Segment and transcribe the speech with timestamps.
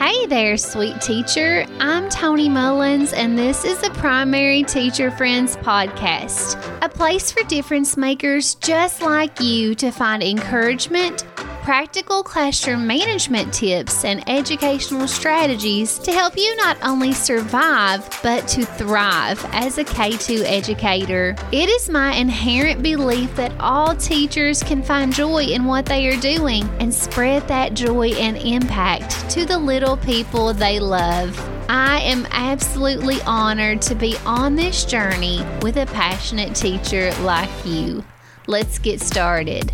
[0.00, 1.66] Hey there, sweet teacher.
[1.78, 7.98] I'm Tony Mullins, and this is the Primary Teacher Friends podcast, a place for difference
[7.98, 11.26] makers just like you to find encouragement,
[11.70, 18.64] practical classroom management tips, and educational strategies to help you not only survive, but to
[18.64, 21.36] thrive as a K 2 educator.
[21.52, 26.20] It is my inherent belief that all teachers can find joy in what they are
[26.20, 31.38] doing and spread that joy and impact to the little people they love.
[31.68, 38.02] I am absolutely honored to be on this journey with a passionate teacher like you.
[38.48, 39.72] Let's get started.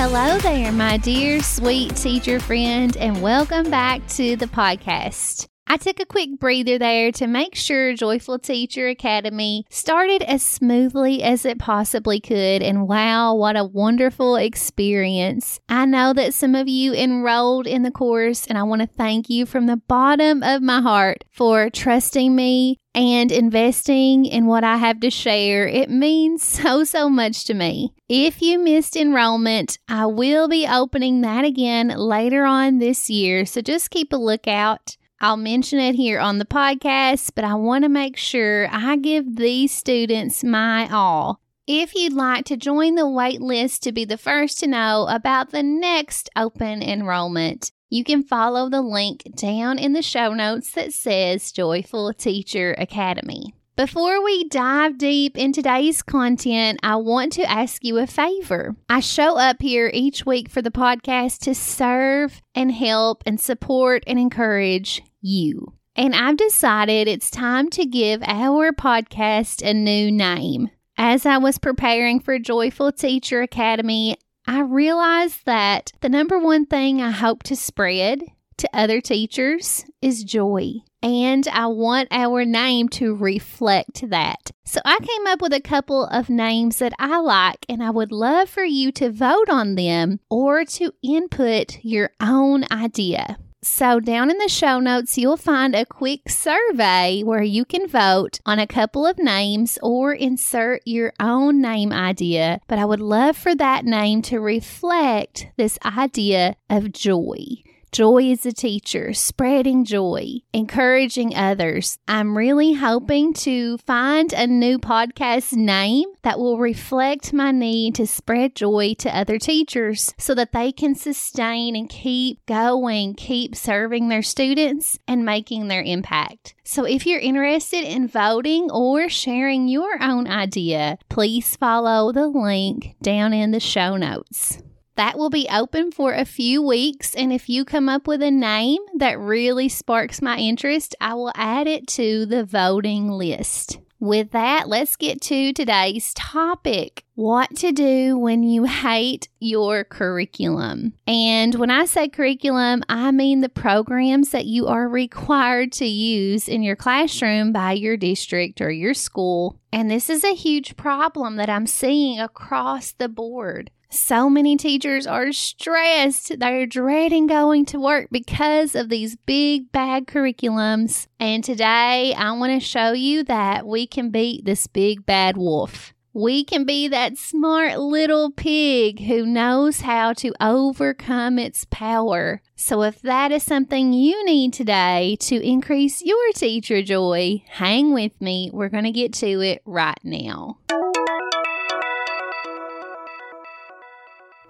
[0.00, 5.48] Hello there, my dear sweet teacher friend, and welcome back to the podcast.
[5.70, 11.22] I took a quick breather there to make sure Joyful Teacher Academy started as smoothly
[11.22, 12.62] as it possibly could.
[12.62, 15.60] And wow, what a wonderful experience.
[15.68, 19.28] I know that some of you enrolled in the course, and I want to thank
[19.28, 24.78] you from the bottom of my heart for trusting me and investing in what I
[24.78, 25.68] have to share.
[25.68, 27.92] It means so, so much to me.
[28.08, 33.60] If you missed enrollment, I will be opening that again later on this year, so
[33.60, 34.96] just keep a lookout.
[35.20, 39.36] I'll mention it here on the podcast, but I want to make sure I give
[39.36, 41.40] these students my all.
[41.66, 45.50] If you'd like to join the wait list to be the first to know about
[45.50, 50.92] the next open enrollment, you can follow the link down in the show notes that
[50.92, 53.54] says Joyful Teacher Academy.
[53.78, 58.74] Before we dive deep in today's content, I want to ask you a favor.
[58.88, 64.02] I show up here each week for the podcast to serve and help and support
[64.06, 65.74] and encourage you.
[65.96, 70.70] And I've decided it's time to give our podcast a new name.
[70.96, 74.16] As I was preparing for Joyful Teacher Academy,
[74.46, 78.22] I realized that the number one thing I hope to spread
[78.58, 80.74] to other teachers is joy.
[81.02, 84.50] And I want our name to reflect that.
[84.64, 88.10] So I came up with a couple of names that I like, and I would
[88.10, 93.38] love for you to vote on them or to input your own idea.
[93.68, 98.40] So, down in the show notes, you'll find a quick survey where you can vote
[98.44, 102.60] on a couple of names or insert your own name idea.
[102.66, 107.62] But I would love for that name to reflect this idea of joy.
[107.90, 111.98] Joy is a teacher, spreading joy, encouraging others.
[112.06, 118.06] I'm really hoping to find a new podcast name that will reflect my need to
[118.06, 124.08] spread joy to other teachers so that they can sustain and keep going, keep serving
[124.08, 126.54] their students and making their impact.
[126.64, 132.96] So if you're interested in voting or sharing your own idea, please follow the link
[133.00, 134.58] down in the show notes.
[134.98, 137.14] That will be open for a few weeks.
[137.14, 141.30] And if you come up with a name that really sparks my interest, I will
[141.36, 143.78] add it to the voting list.
[144.00, 150.94] With that, let's get to today's topic what to do when you hate your curriculum.
[151.06, 156.48] And when I say curriculum, I mean the programs that you are required to use
[156.48, 159.60] in your classroom by your district or your school.
[159.72, 163.70] And this is a huge problem that I'm seeing across the board.
[163.90, 166.38] So many teachers are stressed.
[166.38, 171.06] They're dreading going to work because of these big bad curriculums.
[171.18, 175.94] And today I want to show you that we can beat this big bad wolf.
[176.12, 182.42] We can be that smart little pig who knows how to overcome its power.
[182.56, 188.20] So, if that is something you need today to increase your teacher joy, hang with
[188.20, 188.50] me.
[188.52, 190.58] We're going to get to it right now.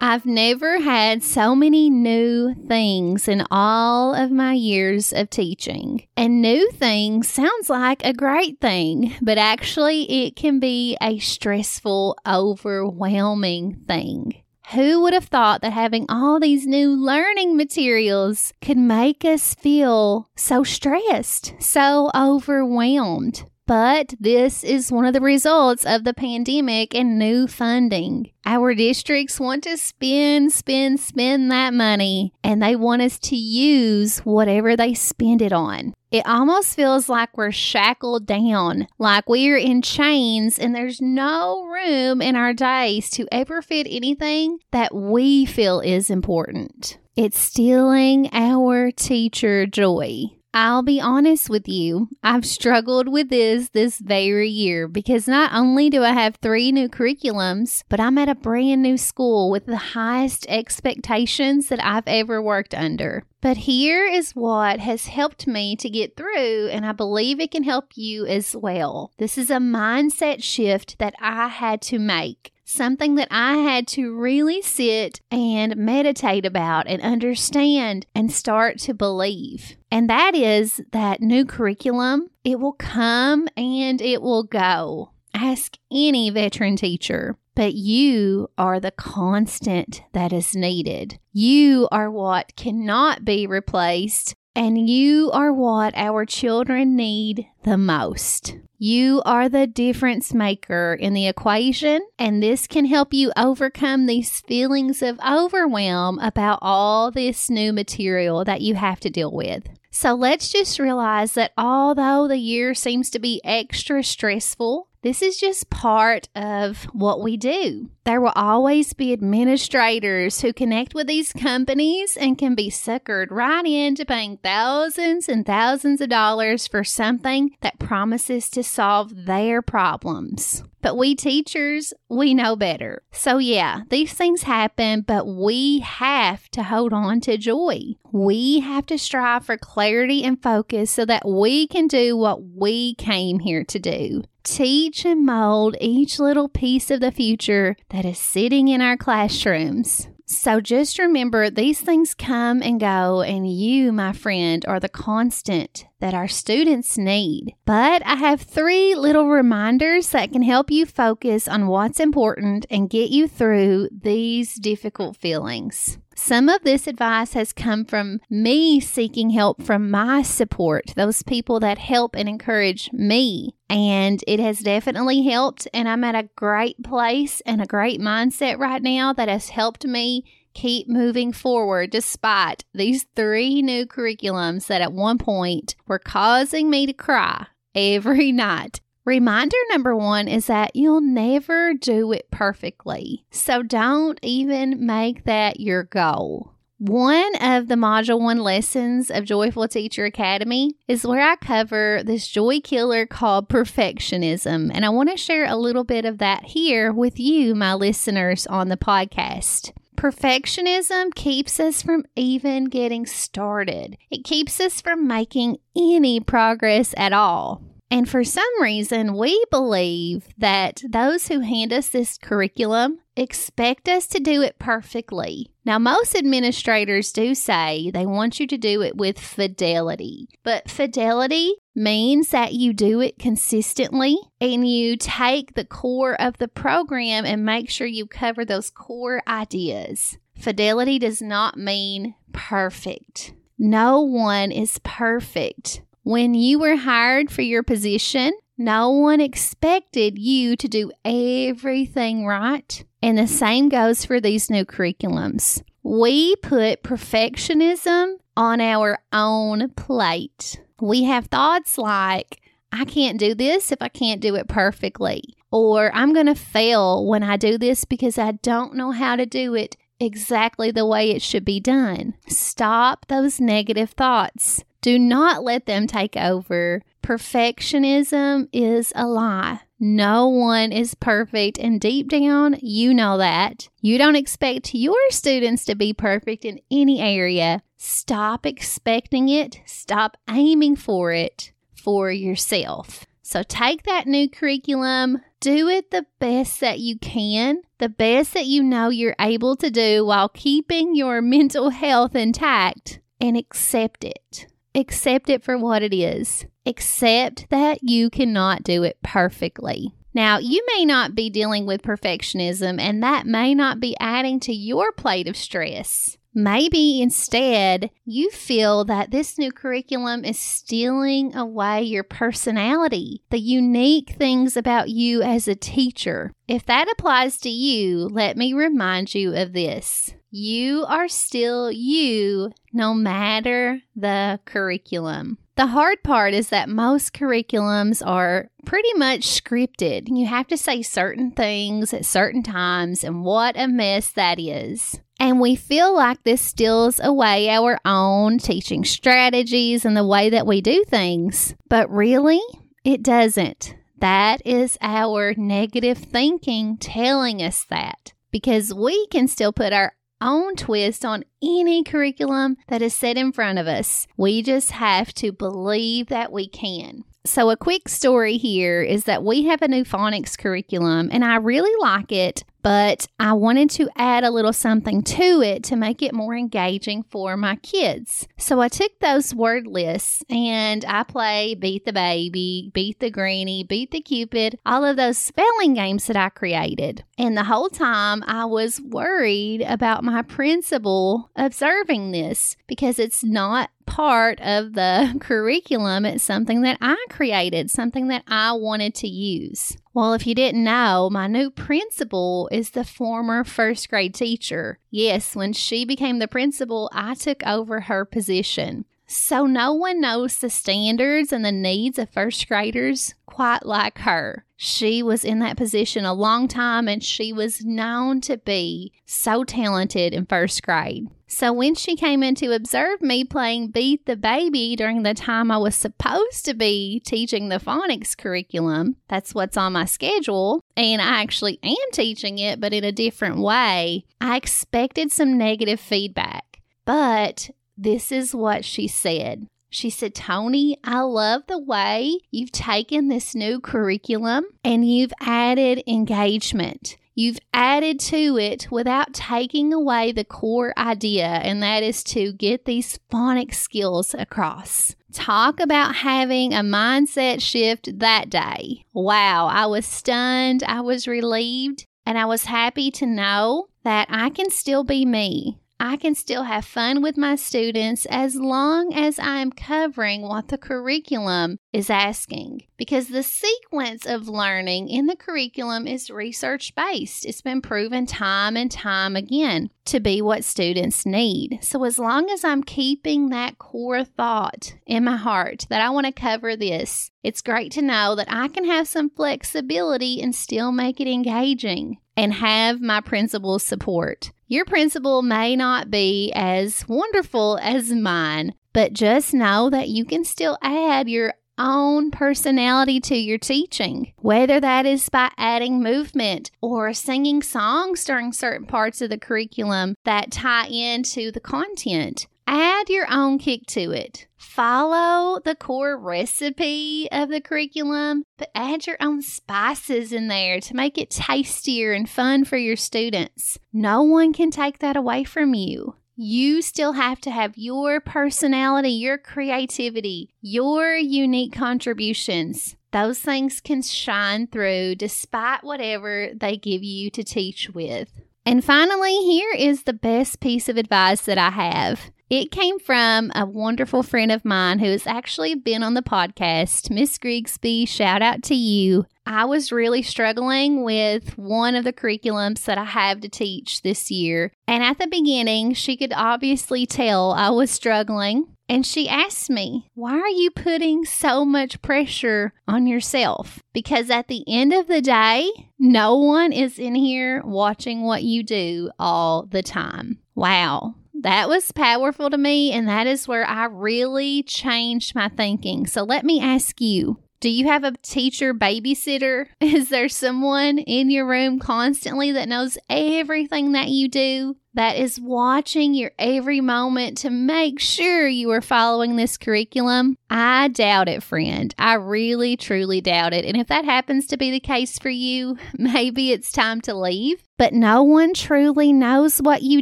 [0.01, 6.07] I've never had so many new things in all of my years of teaching.
[6.15, 12.17] And new things sounds like a great thing, but actually, it can be a stressful,
[12.25, 14.41] overwhelming thing.
[14.71, 20.29] Who would have thought that having all these new learning materials could make us feel
[20.35, 23.43] so stressed, so overwhelmed?
[23.69, 28.31] But this is one of the results of the pandemic and new funding.
[28.43, 34.21] Our districts want to spend, spend, spend that money, and they want us to use
[34.21, 35.93] whatever they spend it on.
[36.09, 42.23] It almost feels like we're shackled down, like we're in chains, and there's no room
[42.23, 46.97] in our days to ever fit anything that we feel is important.
[47.15, 50.38] It's stealing our teacher joy.
[50.53, 55.91] I'll be honest with you, I've struggled with this this very year because not only
[55.91, 59.77] do I have three new curriculums, but I'm at a brand new school with the
[59.77, 63.25] highest expectations that I've ever worked under.
[63.41, 67.63] But here is what has helped me to get through, and I believe it can
[67.63, 69.11] help you as well.
[69.17, 74.15] This is a mindset shift that I had to make something that I had to
[74.15, 79.75] really sit and meditate about and understand and start to believe.
[79.91, 85.11] And that is that new curriculum, it will come and it will go.
[85.33, 87.37] Ask any veteran teacher.
[87.55, 91.19] But you are the constant that is needed.
[91.33, 98.55] You are what cannot be replaced and you are what our children need the most.
[98.77, 104.39] You are the difference maker in the equation, and this can help you overcome these
[104.41, 109.67] feelings of overwhelm about all this new material that you have to deal with.
[109.91, 115.37] So let's just realize that although the year seems to be extra stressful, this is
[115.37, 117.89] just part of what we do.
[118.09, 123.63] There will always be administrators who connect with these companies and can be suckered right
[123.63, 130.63] into paying thousands and thousands of dollars for something that promises to solve their problems.
[130.81, 133.03] But we teachers, we know better.
[133.11, 137.93] So, yeah, these things happen, but we have to hold on to joy.
[138.11, 142.95] We have to strive for clarity and focus so that we can do what we
[142.95, 148.17] came here to do teach and mold each little piece of the future that is
[148.17, 150.07] sitting in our classrooms.
[150.25, 155.85] So just remember these things come and go, and you, my friend, are the constant
[155.99, 157.55] that our students need.
[157.65, 162.89] But I have three little reminders that can help you focus on what's important and
[162.89, 165.97] get you through these difficult feelings.
[166.15, 171.61] Some of this advice has come from me seeking help from my support, those people
[171.61, 173.55] that help and encourage me.
[173.69, 175.67] And it has definitely helped.
[175.73, 179.85] And I'm at a great place and a great mindset right now that has helped
[179.85, 180.25] me
[180.59, 186.85] keep moving forward despite these three new curriculums that at one point were causing me
[186.85, 188.81] to cry every night.
[189.05, 193.25] Reminder number one is that you'll never do it perfectly.
[193.31, 196.51] So don't even make that your goal.
[196.77, 202.27] One of the Module 1 lessons of Joyful Teacher Academy is where I cover this
[202.27, 204.71] joy killer called perfectionism.
[204.73, 208.45] And I want to share a little bit of that here with you, my listeners,
[208.47, 209.71] on the podcast.
[209.99, 213.97] Perfectionism keeps us from even getting started.
[214.09, 217.61] It keeps us from making any progress at all.
[217.91, 224.07] And for some reason, we believe that those who hand us this curriculum expect us
[224.07, 225.51] to do it perfectly.
[225.65, 231.55] Now, most administrators do say they want you to do it with fidelity, but fidelity
[231.79, 237.45] means that you do it consistently and you take the core of the program and
[237.45, 240.17] make sure you cover those core ideas.
[240.37, 243.33] Fidelity does not mean perfect.
[243.57, 245.81] No one is perfect.
[246.03, 252.83] When you were hired for your position, no one expected you to do everything right.
[253.01, 255.63] And the same goes for these new curriculums.
[255.81, 260.61] We put perfectionism on our own plate.
[260.81, 265.35] We have thoughts like, I can't do this if I can't do it perfectly.
[265.51, 269.25] Or I'm going to fail when I do this because I don't know how to
[269.25, 272.13] do it exactly the way it should be done.
[272.27, 274.63] Stop those negative thoughts.
[274.81, 276.83] Do not let them take over.
[277.03, 279.61] Perfectionism is a lie.
[279.79, 283.69] No one is perfect, and deep down, you know that.
[283.79, 287.63] You don't expect your students to be perfect in any area.
[287.77, 293.05] Stop expecting it, stop aiming for it for yourself.
[293.21, 298.47] So take that new curriculum, do it the best that you can, the best that
[298.47, 304.47] you know you're able to do while keeping your mental health intact, and accept it.
[304.79, 306.45] Accept it for what it is.
[306.65, 309.93] Accept that you cannot do it perfectly.
[310.13, 314.53] Now, you may not be dealing with perfectionism, and that may not be adding to
[314.53, 316.17] your plate of stress.
[316.33, 324.11] Maybe instead you feel that this new curriculum is stealing away your personality, the unique
[324.11, 326.31] things about you as a teacher.
[326.47, 330.13] If that applies to you, let me remind you of this.
[330.31, 335.39] You are still you no matter the curriculum.
[335.55, 340.07] The hard part is that most curriculums are pretty much scripted.
[340.07, 345.01] You have to say certain things at certain times, and what a mess that is.
[345.19, 350.47] And we feel like this steals away our own teaching strategies and the way that
[350.47, 351.55] we do things.
[351.67, 352.41] But really,
[352.85, 353.75] it doesn't.
[353.97, 360.55] That is our negative thinking telling us that because we can still put our own
[360.55, 364.07] twist on any curriculum that is set in front of us.
[364.17, 367.03] We just have to believe that we can.
[367.25, 371.35] So, a quick story here is that we have a new phonics curriculum and I
[371.35, 376.01] really like it, but I wanted to add a little something to it to make
[376.01, 378.27] it more engaging for my kids.
[378.37, 383.63] So, I took those word lists and I play Beat the Baby, Beat the Granny,
[383.63, 387.03] Beat the Cupid, all of those spelling games that I created.
[387.17, 393.69] And the whole time I was worried about my principal observing this because it's not
[393.85, 396.05] part of the curriculum.
[396.05, 399.77] It's something that I created, something that I wanted to use.
[399.99, 404.79] Well, if you didn't know, my new principal is the former first grade teacher.
[404.89, 408.85] Yes, when she became the principal, I took over her position.
[409.07, 414.45] So no one knows the standards and the needs of first graders quite like her.
[414.55, 419.43] She was in that position a long time and she was known to be so
[419.43, 421.09] talented in first grade.
[421.31, 425.51] So when she came in to observe me playing Beat the Baby during the time
[425.51, 430.99] I was supposed to be teaching the phonics curriculum, that's what's on my schedule, and
[430.99, 436.61] I actually am teaching it, but in a different way, I expected some negative feedback.
[436.83, 439.47] But this is what she said.
[439.69, 445.83] She said, Tony, I love the way you've taken this new curriculum and you've added
[445.85, 446.97] engagement.
[447.19, 452.63] You've added to it without taking away the core idea, and that is to get
[452.63, 454.95] these phonics skills across.
[455.11, 458.85] Talk about having a mindset shift that day.
[458.93, 464.29] Wow, I was stunned, I was relieved, and I was happy to know that I
[464.29, 465.59] can still be me.
[465.79, 470.57] I can still have fun with my students as long as I'm covering what the
[470.57, 472.63] curriculum is asking.
[472.77, 477.25] Because the sequence of learning in the curriculum is research based.
[477.25, 481.59] It's been proven time and time again to be what students need.
[481.61, 486.05] So, as long as I'm keeping that core thought in my heart that I want
[486.05, 490.71] to cover this, it's great to know that I can have some flexibility and still
[490.71, 494.31] make it engaging and have my principal's support.
[494.47, 500.25] Your principal may not be as wonderful as mine, but just know that you can
[500.25, 506.93] still add your own personality to your teaching, whether that is by adding movement or
[506.93, 512.27] singing songs during certain parts of the curriculum that tie into the content.
[512.51, 514.25] Add your own kick to it.
[514.35, 520.75] Follow the core recipe of the curriculum, but add your own spices in there to
[520.75, 523.59] make it tastier and fun for your students.
[523.71, 525.93] No one can take that away from you.
[526.15, 532.75] You still have to have your personality, your creativity, your unique contributions.
[532.91, 538.11] Those things can shine through despite whatever they give you to teach with.
[538.43, 542.09] And finally, here is the best piece of advice that I have.
[542.29, 546.91] It came from a wonderful friend of mine who has actually been on the podcast,
[546.91, 547.87] Miss Grigsby.
[547.87, 549.07] Shout out to you.
[549.25, 554.11] I was really struggling with one of the curriculums that I have to teach this
[554.11, 554.51] year.
[554.67, 558.55] And at the beginning, she could obviously tell I was struggling.
[558.67, 563.57] And she asked me, Why are you putting so much pressure on yourself?
[563.73, 568.43] Because at the end of the day, no one is in here watching what you
[568.43, 570.19] do all the time.
[570.35, 575.87] Wow that was powerful to me, and that is where I really changed my thinking.
[575.87, 579.45] So let me ask you do you have a teacher babysitter?
[579.61, 584.57] Is there someone in your room constantly that knows everything that you do?
[584.79, 590.15] That is watching your every moment to make sure you are following this curriculum?
[590.29, 591.75] I doubt it, friend.
[591.77, 593.43] I really, truly doubt it.
[593.43, 597.43] And if that happens to be the case for you, maybe it's time to leave.
[597.57, 599.81] But no one truly knows what you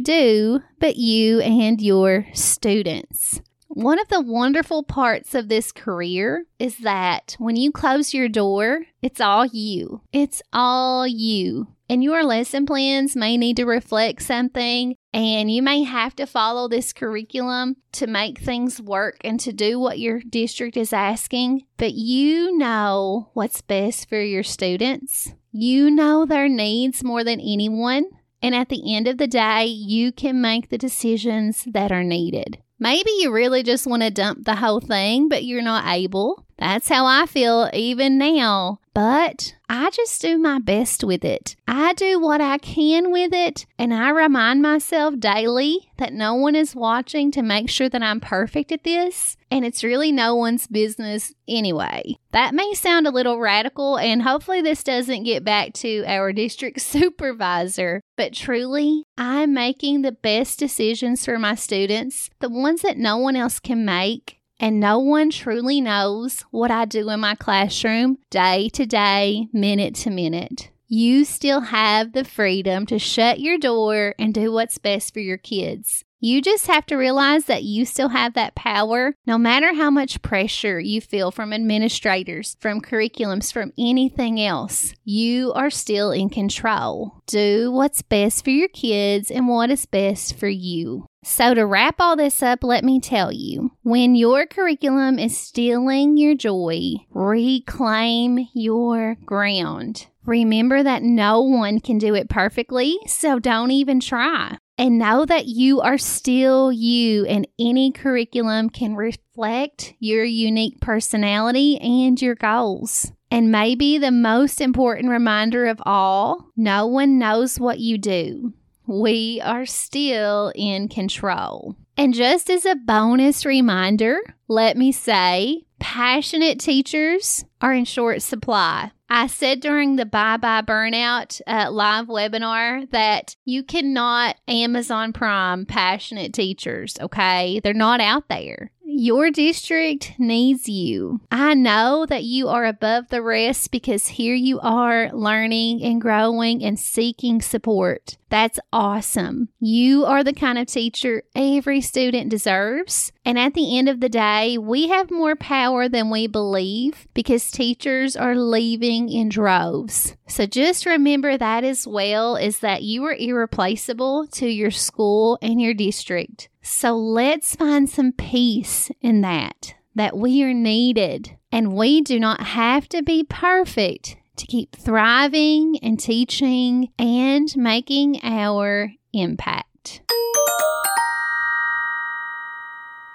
[0.00, 3.40] do but you and your students.
[3.68, 8.86] One of the wonderful parts of this career is that when you close your door,
[9.00, 10.00] it's all you.
[10.12, 11.68] It's all you.
[11.90, 16.68] And your lesson plans may need to reflect something, and you may have to follow
[16.68, 21.62] this curriculum to make things work and to do what your district is asking.
[21.78, 25.32] But you know what's best for your students.
[25.50, 28.04] You know their needs more than anyone.
[28.42, 32.58] And at the end of the day, you can make the decisions that are needed.
[32.78, 36.44] Maybe you really just want to dump the whole thing, but you're not able.
[36.58, 38.78] That's how I feel even now.
[38.98, 41.54] But I just do my best with it.
[41.68, 46.56] I do what I can with it, and I remind myself daily that no one
[46.56, 50.66] is watching to make sure that I'm perfect at this, and it's really no one's
[50.66, 52.16] business anyway.
[52.32, 56.80] That may sound a little radical, and hopefully, this doesn't get back to our district
[56.80, 63.16] supervisor, but truly, I'm making the best decisions for my students, the ones that no
[63.16, 68.18] one else can make and no one truly knows what I do in my classroom
[68.30, 70.70] day to day, minute to minute.
[70.86, 75.36] You still have the freedom to shut your door and do what's best for your
[75.36, 76.04] kids.
[76.20, 80.20] You just have to realize that you still have that power no matter how much
[80.20, 84.94] pressure you feel from administrators, from curriculums, from anything else.
[85.04, 87.22] You are still in control.
[87.26, 91.06] Do what's best for your kids and what is best for you.
[91.30, 96.16] So, to wrap all this up, let me tell you when your curriculum is stealing
[96.16, 100.06] your joy, reclaim your ground.
[100.24, 104.56] Remember that no one can do it perfectly, so don't even try.
[104.78, 111.78] And know that you are still you, and any curriculum can reflect your unique personality
[111.78, 113.12] and your goals.
[113.30, 118.54] And maybe the most important reminder of all no one knows what you do
[118.88, 121.76] we are still in control.
[121.96, 124.18] And just as a bonus reminder,
[124.48, 128.92] let me say passionate teachers are in short supply.
[129.10, 135.64] I said during the Bye Bye Burnout uh, live webinar that you cannot Amazon Prime
[135.64, 137.60] passionate teachers, okay?
[137.60, 138.70] They're not out there.
[138.84, 141.20] Your district needs you.
[141.30, 146.62] I know that you are above the rest because here you are learning and growing
[146.62, 148.17] and seeking support.
[148.28, 149.48] That's awesome.
[149.58, 153.12] You are the kind of teacher every student deserves.
[153.24, 157.50] And at the end of the day, we have more power than we believe because
[157.50, 160.16] teachers are leaving in droves.
[160.26, 165.60] So just remember that as well is that you are irreplaceable to your school and
[165.60, 166.48] your district.
[166.62, 172.40] So let's find some peace in that, that we are needed and we do not
[172.40, 180.02] have to be perfect to keep thriving and teaching and making our impact.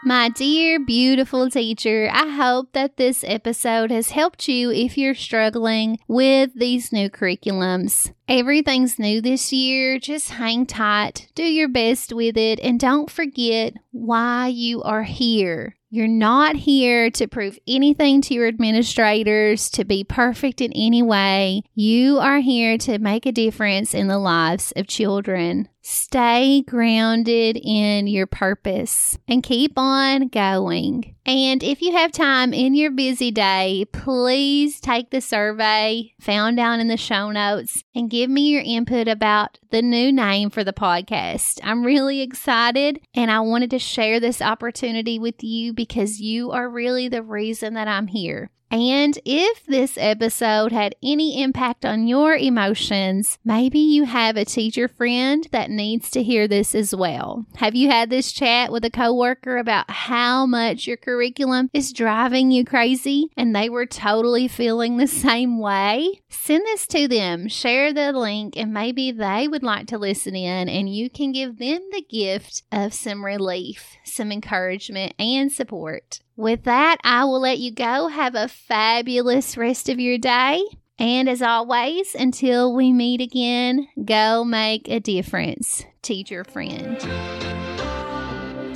[0.05, 5.97] My dear, beautiful teacher, I hope that this episode has helped you if you're struggling
[6.09, 8.13] with these new curriculums.
[8.27, 9.99] Everything's new this year.
[9.99, 15.75] Just hang tight, do your best with it, and don't forget why you are here.
[15.89, 21.61] You're not here to prove anything to your administrators, to be perfect in any way.
[21.75, 25.69] You are here to make a difference in the lives of children.
[25.83, 31.13] Stay grounded in your purpose and keep on going.
[31.25, 36.81] And if you have time in your busy day, please take the survey found down
[36.81, 40.73] in the show notes and give me your input about the new name for the
[40.73, 41.61] podcast.
[41.63, 46.69] I'm really excited and I wanted to share this opportunity with you because you are
[46.69, 48.51] really the reason that I'm here.
[48.73, 54.87] And if this episode had any impact on your emotions, maybe you have a teacher
[54.87, 57.45] friend that needs to hear this as well.
[57.57, 62.49] Have you had this chat with a coworker about how much your curriculum is driving
[62.49, 66.21] you crazy and they were totally feeling the same way?
[66.29, 70.67] Send this to them, share the link, and maybe they would like to listen in
[70.67, 76.21] and you can give them the gift of some relief, some encouragement, and support.
[76.35, 78.07] With that, I will let you go.
[78.07, 80.63] Have a fabulous rest of your day.
[80.99, 85.85] And as always, until we meet again, go make a difference.
[86.01, 86.97] Teacher friend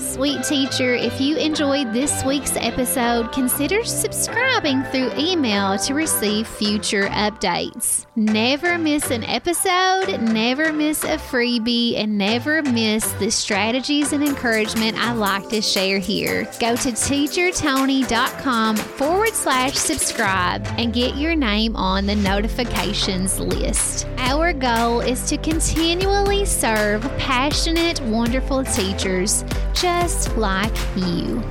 [0.08, 7.08] sweet teacher, if you enjoyed this week's episode, consider subscribing through email to receive future
[7.10, 8.06] updates.
[8.16, 14.98] Never miss an episode, never miss a freebie, and never miss the strategies and encouragement
[14.98, 16.46] I like to share here.
[16.60, 24.08] Go to teachertony.com forward slash subscribe and get your name on the notifications list.
[24.18, 29.44] Our goal is to continually serve passionate, wonderful teachers
[30.02, 31.42] just like you.